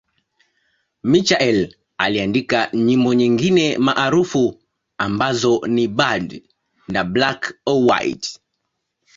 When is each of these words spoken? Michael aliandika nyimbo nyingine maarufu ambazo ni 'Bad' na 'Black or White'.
Michael 1.03 1.75
aliandika 1.97 2.69
nyimbo 2.73 3.13
nyingine 3.13 3.77
maarufu 3.77 4.59
ambazo 4.97 5.61
ni 5.67 5.87
'Bad' 5.87 6.41
na 6.87 7.03
'Black 7.03 7.53
or 7.65 7.83
White'. 7.87 8.39